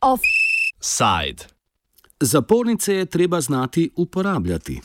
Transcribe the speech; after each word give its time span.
Offside. 0.00 1.44
Zapornice 2.20 2.94
je 2.94 3.06
treba 3.06 3.40
znati 3.40 3.90
uporabljati. 3.96 4.80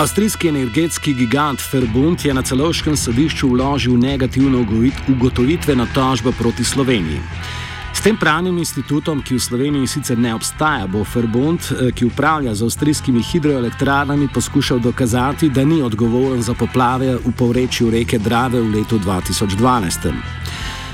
Avstrijski 0.00 0.48
energetski 0.48 1.12
gigant 1.14 1.60
Verbund 1.72 2.24
je 2.24 2.34
na 2.34 2.42
celoškem 2.42 2.96
sodišču 2.96 3.48
vložil 3.48 3.98
negativno 4.00 4.64
ugotovitveno 5.08 5.86
tožbo 5.94 6.32
proti 6.32 6.64
Sloveniji. 6.64 7.20
S 7.92 8.00
tem 8.00 8.16
pravnim 8.16 8.58
institutom, 8.58 9.20
ki 9.22 9.34
v 9.34 9.40
Sloveniji 9.40 9.86
sicer 9.86 10.18
ne 10.18 10.32
obstaja, 10.34 10.86
bo 10.86 11.04
Verbund, 11.14 11.60
eh, 11.60 11.92
ki 11.92 12.08
upravlja 12.08 12.54
z 12.54 12.64
avstrijskimi 12.64 13.22
hidroelektrarnami, 13.22 14.28
poskušal 14.34 14.78
dokazati, 14.78 15.50
da 15.50 15.64
ni 15.64 15.82
odgovoren 15.82 16.42
za 16.42 16.54
poplave 16.54 17.16
v 17.16 17.32
povrečju 17.36 17.90
reke 17.90 18.18
Drave 18.18 18.60
v 18.60 18.74
letu 18.74 18.98
2012. 18.98 20.39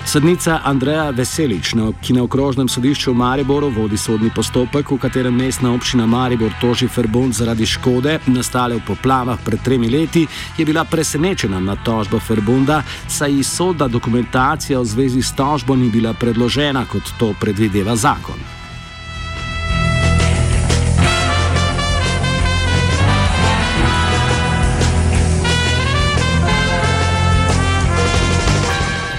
Sodnica 0.07 0.61
Andreja 0.65 1.11
Veselič, 1.11 1.75
ki 2.01 2.15
na 2.15 2.23
okrožnem 2.23 2.69
sodišču 2.71 3.11
v 3.11 3.19
Mariboru 3.19 3.73
vodi 3.75 3.99
sodni 3.99 4.31
postopek, 4.31 4.95
v 4.95 4.99
katerem 5.03 5.35
mestna 5.35 5.75
občina 5.75 6.07
Maribor 6.07 6.55
toži 6.63 6.87
Ferbund 6.87 7.35
zaradi 7.35 7.67
škode, 7.67 8.21
nastale 8.31 8.79
v 8.79 8.87
poplavah 8.87 9.43
pred 9.45 9.59
tremi 9.67 9.91
leti, 9.91 10.23
je 10.57 10.65
bila 10.65 10.87
presenečena 10.87 11.59
nad 11.61 11.83
tožbo 11.83 12.23
Ferbunda, 12.23 12.85
saj 13.09 13.35
ji 13.35 13.43
sodna 13.43 13.89
dokumentacija 13.91 14.79
v 14.79 14.87
zvezi 14.87 15.23
s 15.23 15.35
tožbo 15.35 15.77
ni 15.77 15.91
bila 15.91 16.15
predložena, 16.15 16.87
kot 16.87 17.03
to 17.19 17.35
predvideva 17.41 17.97
zakon. 17.97 18.56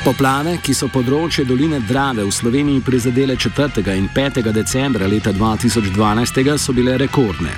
Poplave, 0.08 0.54
ki 0.64 0.72
so 0.72 0.88
področje 0.88 1.44
doline 1.44 1.82
Drave 1.84 2.24
v 2.24 2.32
Sloveniji 2.32 2.80
prizadele 2.80 3.36
4. 3.36 3.82
in 4.00 4.06
5. 4.16 4.40
decembra 4.56 5.04
leta 5.04 5.34
2012, 5.36 6.56
so 6.56 6.72
bile 6.72 6.96
rekordne. 6.96 7.52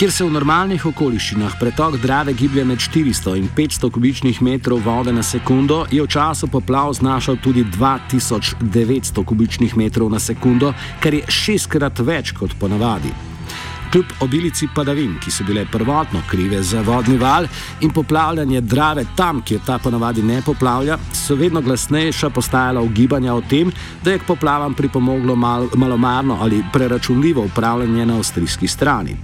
Kjer 0.00 0.08
se 0.08 0.24
v 0.24 0.32
normalnih 0.32 0.86
okoliščinah 0.88 1.58
pretok 1.60 1.98
Drave 2.00 2.32
giblje 2.32 2.64
med 2.64 2.80
400 2.80 3.36
in 3.36 3.52
500 3.52 3.92
kubičnih 3.92 4.40
metrov 4.40 4.80
vode 4.88 5.12
na 5.12 5.20
sekundo, 5.20 5.84
je 5.92 6.00
v 6.00 6.08
času 6.08 6.48
poplav 6.48 6.96
znašal 6.96 7.36
tudi 7.44 7.68
2900 7.68 9.28
kubičnih 9.28 9.76
metrov 9.76 10.08
na 10.08 10.18
sekundo, 10.18 10.72
kar 11.04 11.12
je 11.12 11.28
šestkrat 11.28 12.00
več 12.00 12.32
kot 12.32 12.56
ponavadi. 12.56 13.35
Kljub 13.92 14.06
obilici 14.20 14.68
padavin, 14.74 15.14
ki 15.22 15.30
so 15.30 15.44
bile 15.44 15.66
prvotno 15.72 16.22
krive 16.30 16.62
za 16.62 16.80
vodni 16.82 17.18
val 17.18 17.46
in 17.80 17.90
poplavljanje 17.90 18.60
Drave 18.60 19.04
tam, 19.16 19.42
kjer 19.42 19.60
ta 19.66 19.78
ponavadi 19.78 20.22
ne 20.22 20.42
poplavlja, 20.42 20.98
so 21.12 21.34
vedno 21.34 21.60
glasnejša 21.60 22.30
postajala 22.30 22.80
ugibanja 22.80 23.34
o 23.34 23.40
tem, 23.40 23.72
da 24.04 24.12
je 24.12 24.18
k 24.18 24.26
poplavam 24.26 24.74
pripomoglo 24.74 25.36
mal, 25.36 25.68
malomarno 25.74 26.38
ali 26.40 26.64
preračunljivo 26.72 27.44
upravljanje 27.44 28.06
na 28.06 28.16
avstrijski 28.16 28.68
strani. 28.68 29.16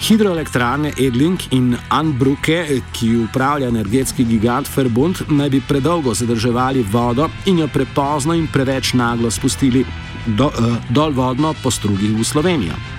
Hidroelektrarne 0.00 0.92
Edling 1.00 1.40
in 1.50 1.76
Anbruke, 1.88 2.80
ki 2.92 3.16
upravlja 3.16 3.68
energetski 3.68 4.24
gigant 4.24 4.68
Verbund, 4.76 5.22
naj 5.28 5.50
bi 5.50 5.60
predolgo 5.68 6.14
zadrževali 6.14 6.84
vodo 6.92 7.28
in 7.46 7.58
jo 7.58 7.68
prepozno 7.68 8.34
in 8.34 8.46
preveč 8.52 8.92
naglo 8.92 9.30
spustili 9.30 9.84
do, 10.26 10.46
uh, 10.46 10.76
dol 10.90 11.16
vodno 11.16 11.54
po 11.62 11.70
strugi 11.70 12.12
v 12.12 12.24
Slovenijo. 12.24 12.95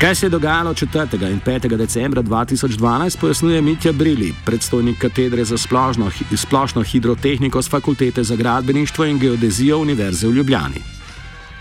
Kaj 0.00 0.14
se 0.14 0.26
je 0.26 0.30
dogajalo 0.30 0.70
4. 0.74 1.32
in 1.32 1.40
5. 1.40 1.76
decembra 1.76 2.22
2012, 2.22 3.20
pojasnjuje 3.20 3.62
Mitja 3.62 3.92
Brili, 3.92 4.32
predstojnik 4.46 4.98
katedre 4.98 5.44
za 5.44 5.58
splošno, 5.58 6.10
splošno 6.36 6.82
hidrotehniko 6.82 7.62
z 7.62 7.70
Fakultete 7.70 8.22
za 8.22 8.36
gradbeništvo 8.36 9.04
in 9.04 9.18
geodezijo 9.18 9.78
Univerze 9.78 10.28
v 10.28 10.30
Ljubljani. 10.30 10.80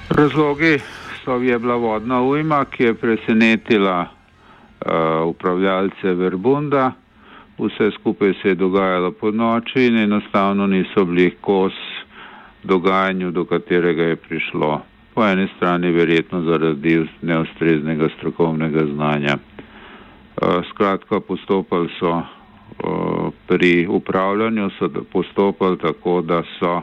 Razlogi 0.09 0.79
so 1.25 1.35
je 1.35 1.59
bila 1.59 1.75
vodna 1.75 2.21
ujma, 2.21 2.65
ki 2.65 2.83
je 2.83 2.93
presenetila 2.93 4.05
uh, 4.05 5.27
upravljalce 5.27 6.13
Verbunda. 6.13 6.91
Vse 7.57 7.91
skupaj 7.99 8.33
se 8.41 8.49
je 8.49 8.55
dogajalo 8.55 9.11
po 9.11 9.31
noči 9.31 9.85
in 9.85 9.97
enostavno 9.97 10.67
niso 10.67 11.05
bili 11.05 11.35
kos 11.41 11.73
dogajanju, 12.63 13.31
do 13.31 13.45
katerega 13.45 14.03
je 14.03 14.15
prišlo 14.15 14.81
po 15.17 15.25
eni 15.25 15.47
strani 15.55 15.91
verjetno 15.91 16.41
zaradi 16.41 17.07
neustreznega 17.21 18.09
strokovnega 18.17 18.83
znanja. 18.85 19.37
Eh, 19.37 20.61
skratka, 20.69 21.19
postopali 21.19 21.89
so 21.99 22.11
eh, 22.19 23.31
pri 23.47 23.87
upravljanju, 23.89 24.69
so 24.79 24.89
postopali 25.13 25.77
tako, 25.77 26.21
da 26.21 26.43
so 26.59 26.81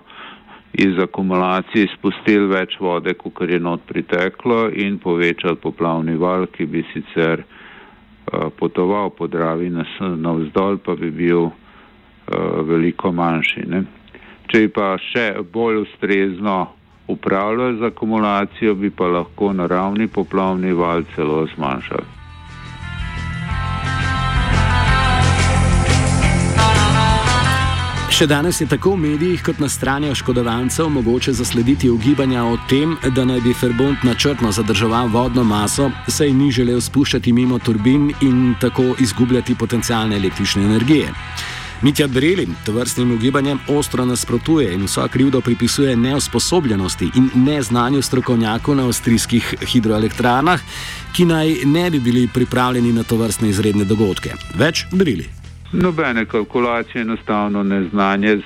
iz 0.72 0.99
akumulacij 0.99 1.87
spustili 1.95 2.50
več 2.50 2.75
vode, 2.81 3.15
kot 3.15 3.50
je 3.50 3.61
not 3.61 3.87
priteklo 3.87 4.66
in 4.75 4.99
povečali 4.99 5.56
poplavni 5.56 6.16
val, 6.19 6.47
ki 6.47 6.66
bi 6.66 6.83
sicer 6.91 7.39
eh, 7.39 7.47
potoval 8.59 9.15
po 9.15 9.31
Dravi 9.31 9.71
navzdol, 9.71 10.83
pa 10.83 10.95
bi 10.95 11.11
bil 11.11 11.53
veliko 12.66 13.12
manjši. 13.12 13.62
Ne? 13.69 13.84
Če 14.49 14.69
pa 14.75 14.97
še 14.99 15.34
bolj 15.53 15.84
ustrezno 15.84 16.72
upravljali 17.09 17.78
z 17.78 17.82
akumulacijo, 17.82 18.75
bi 18.75 18.91
pa 18.91 19.06
lahko 19.06 19.53
naravni 19.53 20.09
poplavni 20.09 20.72
val 20.72 21.03
celo 21.15 21.47
zmanjšali. 21.54 22.15
Še 28.15 28.28
danes 28.31 28.60
je 28.62 28.69
tako 28.70 28.92
v 28.94 29.09
medijih 29.09 29.41
kot 29.42 29.59
na 29.59 29.66
strani 29.66 30.06
oškodovancev 30.15 30.87
mogoče 30.87 31.32
zaslediti 31.34 31.88
ugibanja 31.91 32.44
o 32.47 32.53
tem, 32.70 32.92
da 33.10 33.25
naj 33.26 33.41
bi 33.42 33.54
Ferbont 33.59 34.04
načrtno 34.06 34.53
zadrževal 34.54 35.10
vodno 35.10 35.42
maso, 35.42 35.88
saj 36.06 36.31
ni 36.31 36.53
želel 36.54 36.78
spuščati 36.81 37.32
mimo 37.34 37.59
turbin 37.59 38.12
in 38.22 38.54
tako 38.62 38.92
izgubljati 39.03 39.59
potencijalne 39.59 40.16
električne 40.16 40.62
energije. 40.62 41.10
Mitja 41.82 42.06
Brelin 42.08 42.54
to 42.66 42.72
vrstnim 42.72 43.12
ugibanjem 43.12 43.58
ostro 43.68 44.04
nasprotuje 44.04 44.74
in 44.74 44.84
vsa 44.84 45.08
krivda 45.08 45.40
pripisuje 45.40 45.96
neusposobljenosti 45.96 47.10
in 47.16 47.30
neznanju 47.34 48.02
strokovnjakov 48.02 48.76
na 48.76 48.86
avstrijskih 48.86 49.54
hidroelektrarnah, 49.72 50.60
ki 51.16 51.24
naj 51.24 51.54
ne 51.64 51.90
bi 51.90 52.00
bili 52.00 52.28
pripravljeni 52.34 52.92
na 52.92 53.02
to 53.02 53.16
vrstne 53.16 53.48
izredne 53.48 53.84
dogodke. 53.84 54.30
Več 54.54 54.86
Brili. 54.92 55.26
Nobene 55.72 56.24
kalkulacije, 56.24 57.02
enostavno 57.02 57.62
neznanje. 57.62 58.38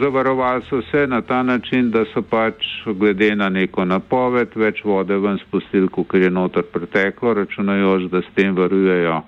Zavarovali 0.00 0.62
so 0.70 0.82
se 0.90 1.06
na 1.06 1.20
ta 1.22 1.42
način, 1.42 1.90
da 1.90 2.04
so 2.14 2.22
pač 2.22 2.54
glede 2.86 3.36
na 3.36 3.48
neko 3.48 3.84
napoved 3.84 4.48
več 4.56 4.80
vode 4.84 5.16
ven 5.16 5.38
spustili, 5.38 5.88
kot 5.88 6.14
je 6.14 6.30
notor 6.30 6.62
preteklo, 6.72 7.34
računajoč, 7.34 8.02
da 8.10 8.22
s 8.22 8.34
tem 8.34 8.56
varujejo 8.56 9.22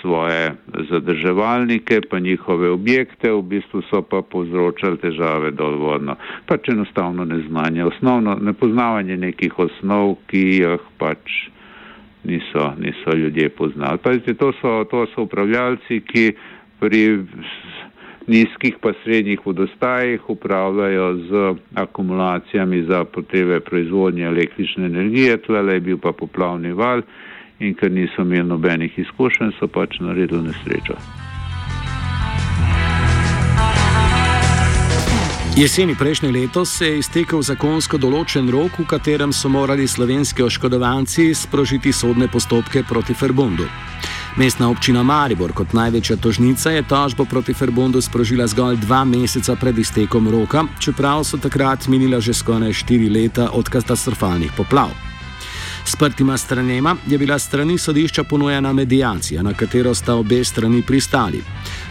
svoje 0.00 0.54
zadrževalnike, 0.90 2.00
pa 2.10 2.18
njihove 2.18 2.70
objekte, 2.70 3.32
v 3.32 3.42
bistvu 3.42 3.82
so 3.90 4.02
pa 4.02 4.22
povzročali 4.22 4.96
težave 4.96 5.50
dolvodno. 5.50 6.16
Pač 6.46 6.68
enostavno 6.68 7.24
neznanje, 7.24 7.84
osnovno 7.84 8.38
nepoznavanje 8.40 9.16
nekih 9.16 9.58
osnov, 9.58 10.16
ki 10.26 10.38
jih 10.38 10.80
pač 10.98 11.48
niso, 12.24 12.72
niso 12.78 13.16
ljudje 13.16 13.48
poznali. 13.48 13.98
Pazite, 13.98 14.34
to 14.34 14.52
so, 14.60 14.84
to 14.90 15.06
so 15.14 15.26
upravljalci, 15.28 16.00
ki 16.00 16.32
pri 16.80 17.20
nizkih 18.26 18.78
pa 18.80 18.92
srednjih 19.02 19.40
vodostajih 19.44 20.30
upravljajo 20.30 21.14
z 21.16 21.54
akumulacijami 21.74 22.82
za 22.88 23.04
potrebe 23.04 23.60
proizvodnje 23.60 24.24
električne 24.24 24.86
energije, 24.86 25.36
tle 25.36 25.74
je 25.74 25.80
bil 25.80 25.98
pa 25.98 26.12
poplavni 26.12 26.72
val 26.72 27.02
in 27.62 27.74
ker 27.74 27.92
niso 27.92 28.22
imeli 28.22 28.48
nobenih 28.48 28.98
izkušenj, 28.98 29.56
so 29.58 29.68
pač 29.68 30.00
naredili 30.00 30.42
nesrečo. 30.50 30.98
Jeseni 35.56 35.94
prejšnje 35.94 36.30
leto 36.32 36.64
se 36.64 36.86
je 36.86 36.98
iztekel 36.98 37.42
zakonsko 37.44 37.98
določen 38.00 38.48
rok, 38.50 38.78
v 38.80 38.86
katerem 38.88 39.34
so 39.36 39.50
morali 39.52 39.84
slovenski 39.84 40.40
oškodovanci 40.46 41.34
sprožiti 41.36 41.92
sodne 41.92 42.28
postopke 42.32 42.80
proti 42.88 43.12
Ferbundu. 43.12 43.68
Mestna 44.40 44.70
občina 44.72 45.02
Maribor 45.04 45.52
kot 45.52 45.76
največja 45.76 46.16
tožnica 46.16 46.72
je 46.72 46.88
tožbo 46.88 47.28
proti 47.28 47.52
Ferbundu 47.52 48.00
sprožila 48.00 48.48
zgolj 48.48 48.80
dva 48.80 49.04
meseca 49.04 49.56
pred 49.60 49.76
iztekom 49.76 50.32
roka, 50.32 50.64
čeprav 50.80 51.20
so 51.20 51.36
takrat 51.36 51.84
minila 51.84 52.20
že 52.20 52.32
skoraj 52.32 52.72
štiri 52.72 53.12
leta 53.12 53.50
od 53.52 53.68
katastrofalnih 53.68 54.56
poplav. 54.56 55.11
Sprtima 55.84 56.38
stranema 56.38 56.96
je 57.06 57.18
bila 57.18 57.38
strani 57.38 57.78
sodišča 57.78 58.24
ponujena 58.24 58.72
medijacija, 58.72 59.42
na 59.42 59.54
katero 59.54 59.94
sta 59.94 60.14
obe 60.14 60.44
strani 60.44 60.82
pristali. 60.82 61.42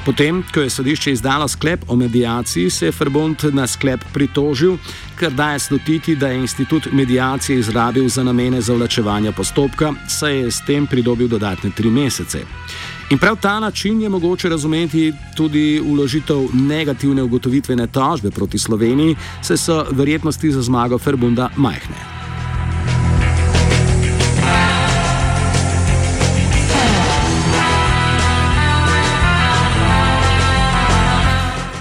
Potem, 0.05 0.43
ko 0.53 0.61
je 0.61 0.69
sodišče 0.69 1.11
izdalo 1.11 1.47
sklep 1.47 1.83
o 1.87 1.95
medijaciji, 1.95 2.69
se 2.69 2.85
je 2.85 2.91
Ferbond 2.91 3.43
na 3.53 3.67
sklep 3.67 4.01
pritožil, 4.13 4.77
ker 5.19 5.31
daje 5.31 5.59
slutiti, 5.59 6.15
da 6.15 6.27
je 6.27 6.39
institut 6.39 6.87
medijacije 6.91 7.59
izrabil 7.59 8.07
za 8.09 8.23
namene 8.23 8.61
zavlačevanja 8.61 9.31
postopka, 9.31 9.93
saj 10.09 10.37
je 10.37 10.51
s 10.51 10.65
tem 10.65 10.87
pridobil 10.87 11.27
dodatne 11.27 11.69
tri 11.75 11.89
mesece. 11.89 12.41
In 13.11 13.17
prav 13.17 13.35
ta 13.41 13.59
način 13.59 14.01
je 14.01 14.09
mogoče 14.09 14.49
razumeti 14.49 15.13
tudi 15.35 15.81
uložitev 15.85 16.47
negativne 16.53 17.23
ugotovitvene 17.23 17.87
tožbe 17.87 18.31
proti 18.31 18.57
Sloveniji, 18.57 19.15
saj 19.41 19.57
so 19.57 19.85
verjetnosti 19.91 20.51
za 20.51 20.61
zmago 20.61 20.97
Ferbunda 20.97 21.49
majhne. 21.57 22.10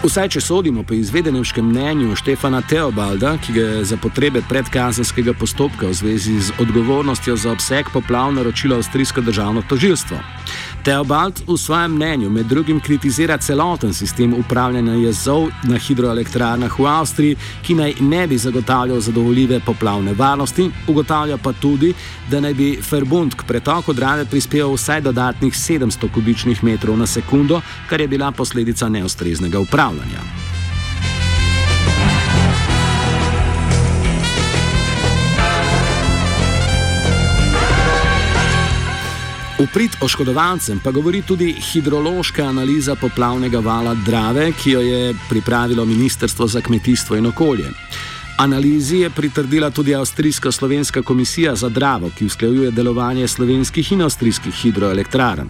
Vsaj 0.01 0.31
če 0.33 0.41
sodimo 0.41 0.81
po 0.81 0.95
izvedenem 0.97 1.43
mnenju 1.45 2.15
Štefana 2.17 2.63
Teobalda, 2.65 3.35
ki 3.37 3.53
ga 3.53 3.61
je 3.61 3.85
za 3.85 3.97
potrebe 4.01 4.41
predkazanskega 4.49 5.35
postopka 5.37 5.91
v 5.91 5.93
zvezi 5.93 6.39
z 6.41 6.55
odgovornostjo 6.57 7.37
za 7.37 7.53
obseg 7.53 7.91
poplav 7.93 8.33
naročilo 8.33 8.77
avstrijsko 8.81 9.21
državno 9.21 9.63
tožilstvo. 9.69 10.17
Teobald 10.85 11.43
v 11.47 11.57
svojem 11.57 11.93
mnenju 11.93 12.31
med 12.31 12.47
drugim 12.47 12.81
kritizira 12.81 13.37
celoten 13.39 13.93
sistem 13.95 14.35
upravljanja 14.35 14.93
jezov 14.93 15.49
na 15.69 15.77
hidroelektrarnah 15.77 16.79
v 16.79 16.87
Avstriji, 16.87 17.37
ki 17.63 17.75
naj 17.75 17.95
ne 18.01 18.27
bi 18.27 18.39
zagotavljal 18.39 19.01
zadovoljive 19.01 19.61
poplavne 19.61 20.15
varnosti, 20.17 20.71
ugotavlja 20.89 21.37
pa 21.37 21.53
tudi, 21.53 21.93
da 22.31 22.41
naj 22.41 22.55
bi 22.55 22.79
Ferbund 22.83 23.35
k 23.35 23.45
pretoku 23.45 23.93
Drave 23.93 24.25
prispeval 24.25 24.73
vsaj 24.73 25.01
dodatnih 25.01 25.53
700 25.53 26.13
kubičnih 26.15 26.65
metrov 26.65 26.97
na 26.97 27.07
sekundo, 27.07 27.61
kar 27.89 28.01
je 28.01 28.09
bila 28.09 28.33
posledica 28.33 28.89
neustreznega 28.89 29.61
upravljanja. 29.61 30.50
V 39.61 39.67
prid 39.69 39.93
oškodovancem 40.01 40.79
pa 40.81 40.89
govori 40.91 41.21
tudi 41.23 41.53
hidrološka 41.53 42.47
analiza 42.49 42.95
poplavnega 42.97 43.61
vala 43.61 43.93
Drave, 43.95 44.53
ki 44.53 44.71
jo 44.71 44.81
je 44.81 45.15
pripravilo 45.29 45.85
Ministrstvo 45.85 46.47
za 46.47 46.61
kmetijstvo 46.61 47.17
in 47.17 47.27
okolje. 47.27 47.69
Analizi 48.39 48.97
je 48.97 49.11
pritrdila 49.11 49.71
tudi 49.71 49.95
Avstrijsko-Slovenska 49.95 51.03
komisija 51.03 51.55
za 51.55 51.69
Dravo, 51.69 52.11
ki 52.19 52.25
usklajuje 52.25 52.71
delovanje 52.71 53.29
slovenskih 53.29 53.93
in 53.93 54.03
avstrijskih 54.03 54.55
hidroelektrarn. 54.55 55.49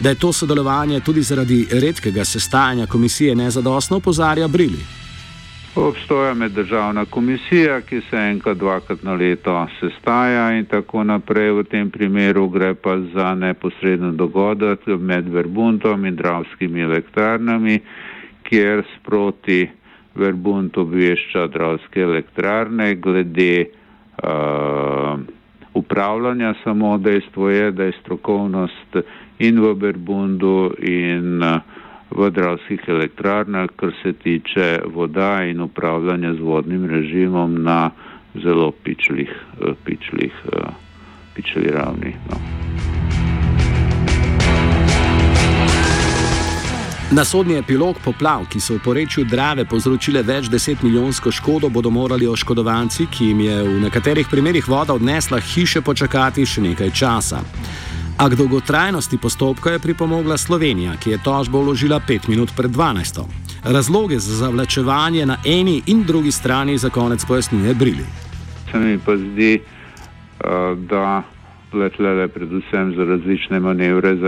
Da 0.00 0.08
je 0.08 0.14
to 0.14 0.32
sodelovanje 0.32 1.00
tudi 1.00 1.22
zaradi 1.22 1.66
redkega 1.70 2.24
sestajanja 2.24 2.86
komisije 2.86 3.34
nezadostno, 3.34 3.96
opozarja 3.96 4.48
Brili. 4.48 5.07
Obstoja 5.78 6.34
meddržavna 6.34 7.04
komisija, 7.04 7.80
ki 7.80 8.00
se 8.10 8.16
enkrat, 8.16 8.56
dvakrat 8.58 9.02
na 9.02 9.14
leto 9.14 9.66
sestaja 9.80 10.50
in 10.58 10.64
tako 10.66 11.04
naprej. 11.04 11.52
V 11.52 11.64
tem 11.70 11.90
primeru 11.90 12.48
gre 12.48 12.74
pa 12.74 12.96
za 13.14 13.34
neposreden 13.34 14.16
dogodek 14.16 14.86
med 14.86 15.28
Verbuntom 15.28 16.04
in 16.06 16.16
dravskimi 16.16 16.82
elektrarnami, 16.82 17.78
kjer 18.42 18.82
sproti 18.96 19.68
Verbunt 20.18 20.76
obvešča 20.78 21.46
dravske 21.46 22.02
elektrarne 22.02 22.94
glede 22.94 23.66
uh, 23.66 25.20
upravljanja. 25.74 26.54
Samo 26.64 26.96
dejstvo 26.98 27.50
je, 27.50 27.70
da 27.70 27.84
je 27.84 27.98
strokovnost 28.00 28.98
in 29.38 29.60
v 29.62 29.74
Verbundu 29.78 30.72
in 30.82 31.38
uh, 31.42 31.60
v 32.10 32.30
dravskih 32.30 32.80
elektrarnah, 32.88 33.68
kar 33.76 33.92
se 34.02 34.12
tiče 34.12 34.80
voda 34.94 35.44
in 35.44 35.60
upravljanja 35.60 36.34
z 36.34 36.40
vodnim 36.40 36.84
režimom 36.84 37.62
na 37.62 37.90
zelo 38.34 38.72
pičlih, 38.72 39.30
eh, 39.30 39.72
pičlih, 39.84 40.32
eh, 40.52 40.70
pičlih 41.34 41.70
ravni. 41.70 42.16
No. 42.30 42.36
Na 47.10 47.24
sodni 47.24 47.54
epilog 47.56 47.96
poplav, 48.04 48.42
ki 48.52 48.60
so 48.60 48.74
v 48.74 48.82
porečju 48.84 49.22
Drave 49.24 49.64
povzročile 49.64 50.20
več 50.22 50.50
deset 50.52 50.82
milijonsko 50.82 51.30
škodo, 51.32 51.70
bodo 51.72 51.90
morali 51.90 52.26
oškodovanci, 52.28 53.06
ki 53.06 53.30
jim 53.30 53.40
je 53.40 53.62
v 53.62 53.78
nekaterih 53.80 54.28
primerjih 54.28 54.68
voda 54.68 54.92
odnesla 54.92 55.40
hiše, 55.40 55.80
počakati 55.80 56.44
še 56.46 56.60
nekaj 56.60 56.90
časa. 56.90 57.40
A 58.18 58.28
k 58.28 58.34
dolgotrajnosti 58.34 59.18
postopka 59.18 59.70
je 59.70 59.78
pripomogla 59.78 60.36
Slovenija, 60.36 60.96
ki 60.98 61.10
je 61.10 61.18
tožbo 61.22 61.62
vložila 61.62 62.00
pet 62.02 62.28
minut 62.28 62.50
pred 62.56 62.70
12. 62.70 63.22
Razloge 63.64 64.18
za 64.18 64.34
zavlačevanje 64.34 65.26
na 65.26 65.36
eni 65.46 65.82
in 65.86 66.02
drugi 66.02 66.32
strani 66.32 66.78
za 66.78 66.90
konec 66.90 67.24
pojasnjuje 67.24 67.74
Brili. 67.74 68.06
Se 68.70 68.78
mi 68.78 68.98
pa 68.98 69.16
zdi, 69.16 69.60
da 70.90 71.22
letlele 71.72 72.28
predvsem 72.28 72.94
za 72.96 73.04
različne 73.04 73.60
manevre 73.60 74.10
e, 74.10 74.18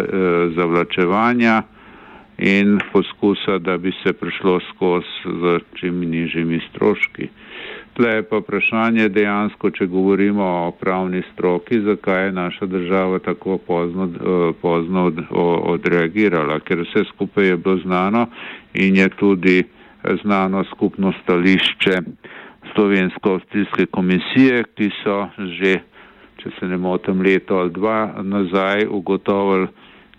zavlačevanja 0.57 1.63
in 2.39 2.79
poskusa, 2.93 3.59
da 3.59 3.77
bi 3.77 3.93
se 4.03 4.13
prišlo 4.13 4.61
skozi 4.71 5.07
z 5.25 5.59
čim 5.75 5.99
nižjimi 6.01 6.61
stroški. 6.71 7.29
Tle 8.01 8.15
je 8.15 8.23
pa 8.23 8.39
vprašanje 8.41 9.11
dejansko, 9.13 9.71
če 9.77 9.85
govorimo 9.93 10.45
o 10.45 10.71
pravni 10.73 11.21
stroki, 11.35 11.83
zakaj 11.85 12.23
je 12.25 12.33
naša 12.33 12.67
država 12.67 13.19
tako 13.19 13.59
pozno, 13.59 14.07
eh, 14.09 14.53
pozno 14.63 15.03
od, 15.11 15.21
odreagirala, 15.75 16.57
ker 16.65 16.81
vse 16.81 17.05
skupaj 17.11 17.47
je 17.47 17.57
bilo 17.57 17.77
znano 17.85 18.27
in 18.73 18.97
je 18.97 19.09
tudi 19.09 19.59
znano 20.23 20.65
skupno 20.65 21.13
stališče 21.23 21.99
Slovensko-Avstrijske 22.73 23.87
komisije, 23.93 24.65
ki 24.75 24.91
so 25.03 25.29
že, 25.61 25.77
če 26.41 26.57
se 26.57 26.73
ne 26.73 26.81
motim, 26.81 27.21
leto 27.21 27.61
ali 27.61 27.71
dva 27.71 28.15
nazaj 28.23 28.87
ugotovili, 28.89 29.69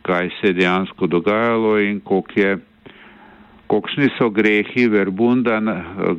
kaj 0.01 0.29
se 0.37 0.53
je 0.53 0.53
dejansko 0.53 1.07
dogajalo 1.07 1.79
in 1.79 1.99
koliko 1.99 2.39
je 2.39 2.57
Kokšni 3.71 4.09
so 4.19 4.27
grehi 4.29 4.87
Verbunda 4.91 5.61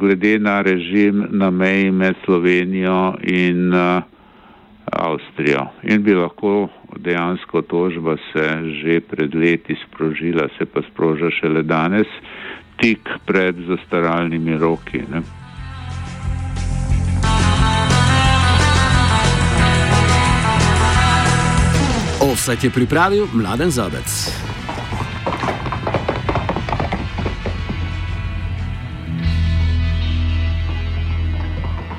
glede 0.00 0.38
na 0.38 0.62
režim 0.62 1.26
na 1.30 1.50
meji 1.50 1.90
med 1.90 2.14
Slovenijo 2.24 3.14
in 3.22 3.74
uh, 3.74 4.02
Avstrijo? 4.88 5.66
In 5.82 6.00
bi 6.02 6.14
lahko 6.14 6.70
dejansko 6.96 7.62
tožba 7.62 8.16
se 8.32 8.46
že 8.80 9.00
pred 9.00 9.34
leti 9.34 9.76
sprožila, 9.84 10.48
se 10.58 10.64
pa 10.64 10.80
sproža 10.80 11.28
šele 11.30 11.62
danes, 11.62 12.08
tik 12.80 13.08
pred 13.26 13.56
zastaralnimi 13.68 14.56
roki. 14.56 15.04
Ne? 15.12 15.20
Offset 22.32 22.64
je 22.64 22.70
pripravil 22.70 23.28
Mladen 23.34 23.70
Zabec. 23.70 24.51